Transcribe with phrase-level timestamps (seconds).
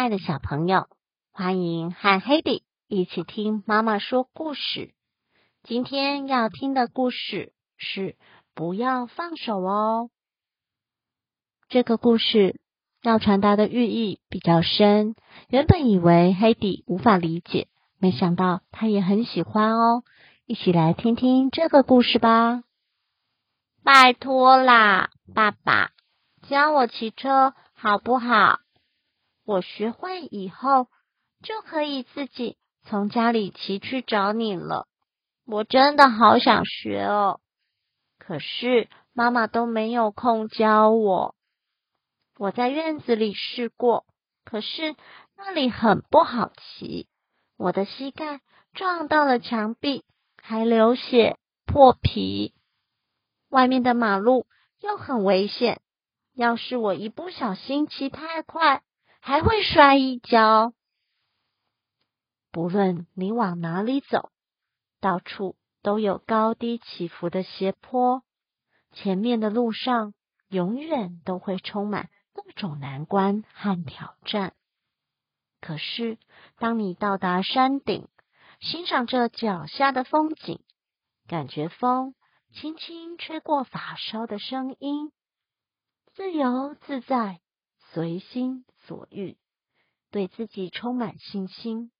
[0.00, 0.88] 爱的小朋友，
[1.30, 4.94] 欢迎和 hey 一起听妈妈说故事。
[5.62, 8.16] 今天要听的故事是
[8.56, 10.08] “不要放手哦”。
[11.68, 12.62] 这个故事
[13.02, 15.16] 要传达的寓意比较深，
[15.50, 20.02] 原本以为 Hedy 无法理解，没想到他也很喜欢哦。
[20.46, 22.62] 一起来听听这个故事吧。
[23.84, 25.90] 拜托啦，爸爸，
[26.48, 28.60] 教我骑车好不好？
[29.50, 30.86] 我学会以后
[31.42, 34.86] 就可以自己从家里骑去找你了。
[35.44, 37.40] 我真的好想学哦，
[38.16, 41.34] 可是妈妈都没有空教我。
[42.38, 44.06] 我在院子里试过，
[44.44, 44.94] 可是
[45.36, 47.08] 那里很不好骑，
[47.56, 48.40] 我的膝盖
[48.72, 50.04] 撞到了墙壁，
[50.40, 52.54] 还流血破皮。
[53.48, 54.46] 外面的马路
[54.78, 55.80] 又很危险，
[56.36, 58.84] 要是我一不小心骑太快，
[59.20, 60.72] 还会摔一跤。
[62.50, 64.30] 不论你往哪里走，
[65.00, 68.24] 到处都有高低起伏的斜坡，
[68.92, 70.14] 前面的路上
[70.48, 74.54] 永远都会充满各种难关和挑战。
[75.60, 76.18] 可是，
[76.58, 78.08] 当你到达山顶，
[78.60, 80.60] 欣赏着脚下的风景，
[81.28, 82.14] 感觉风。
[82.52, 85.12] 轻轻吹过发梢的声音，
[86.14, 87.40] 自由自在，
[87.92, 89.36] 随心所欲，
[90.10, 91.90] 对自己充满信心。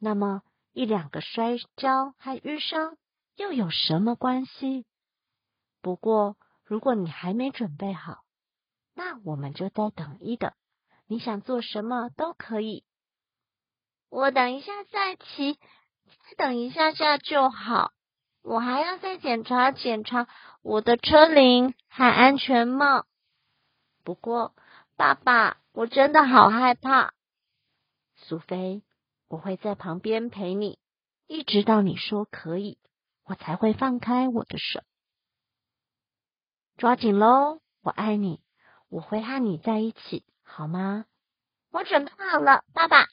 [0.00, 2.96] 那么一两个摔跤和淤伤
[3.36, 4.86] 又有什么关系？
[5.82, 8.24] 不过如果你还没准备好，
[8.94, 10.52] 那我们就再等一等。
[11.06, 12.84] 你想做什么都可以。
[14.08, 17.92] 我等一下再骑，再等一下下就好。
[18.42, 20.28] 我还要再检查检查
[20.62, 23.04] 我的车铃和安全帽。
[24.02, 24.54] 不过，
[24.96, 27.14] 爸爸，我真的好害怕。
[28.16, 28.82] 苏菲，
[29.26, 30.78] 我会在旁边陪你，
[31.26, 32.78] 一直到你说可以，
[33.24, 34.82] 我才会放开我的手。
[36.76, 38.40] 抓紧喽，我爱你，
[38.88, 41.06] 我会和你在一起，好吗？
[41.70, 43.06] 我准备好了，爸爸。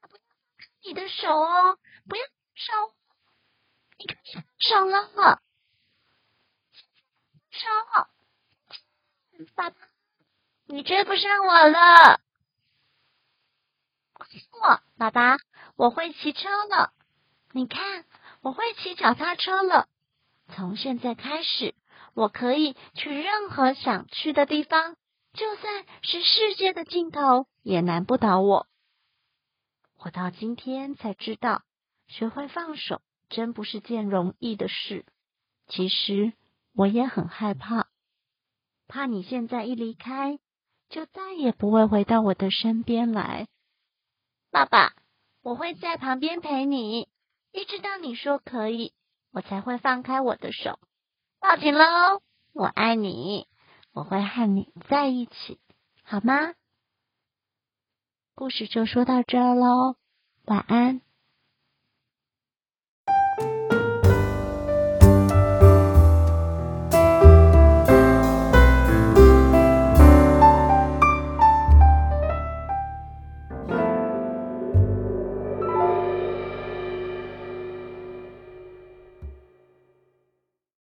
[0.00, 0.16] 不
[0.82, 1.78] 你的手哦，
[2.08, 2.22] 不要
[2.54, 2.72] 手。
[3.98, 4.06] 你
[4.58, 5.42] 手了，
[7.50, 7.68] 手，
[9.54, 9.76] 爸爸，
[10.70, 12.20] 你追不上我了。
[14.52, 15.38] 我，爸爸，
[15.76, 16.92] 我会骑车了。
[17.52, 18.04] 你看，
[18.42, 19.88] 我会骑脚踏车了。
[20.48, 21.74] 从现在开始，
[22.12, 24.96] 我可以去任何想去的地方，
[25.32, 28.66] 就算是世界的尽头，也难不倒我。
[29.96, 31.62] 我到今天才知道，
[32.06, 33.00] 学会放手。
[33.30, 35.04] 真不是件容易的事。
[35.66, 36.32] 其实
[36.74, 37.88] 我也很害怕，
[38.86, 40.38] 怕你现在一离开，
[40.88, 43.46] 就再也不会回到我的身边来。
[44.50, 44.94] 爸爸，
[45.42, 47.08] 我会在旁边陪你，
[47.52, 48.92] 一直到你说可以，
[49.32, 50.78] 我才会放开我的手。
[51.40, 52.22] 抱紧喽，
[52.52, 53.46] 我爱你，
[53.92, 55.60] 我会和你在一起，
[56.02, 56.54] 好吗？
[58.34, 59.96] 故事就说到这喽，
[60.46, 61.02] 晚安。